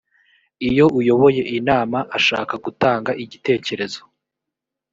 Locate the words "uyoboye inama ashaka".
0.99-2.53